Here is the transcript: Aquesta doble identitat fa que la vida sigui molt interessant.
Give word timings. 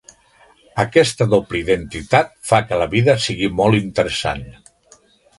Aquesta 0.83 1.25
doble 1.33 1.59
identitat 1.59 2.33
fa 2.51 2.59
que 2.69 2.79
la 2.83 2.87
vida 2.93 3.15
sigui 3.27 3.49
molt 3.61 3.77
interessant. 3.81 4.43